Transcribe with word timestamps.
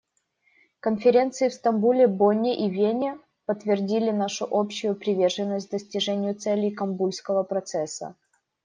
Конференции 0.79 1.47
в 1.47 1.53
Стамбуле, 1.53 2.07
Бонне 2.07 2.55
и 2.65 2.71
Вене 2.71 3.19
подтвердили 3.45 4.09
нашу 4.09 4.45
общую 4.45 4.95
приверженность 4.95 5.69
достижению 5.69 6.33
целей 6.33 6.71
Кабульского 6.71 7.43
процесса. 7.43 8.15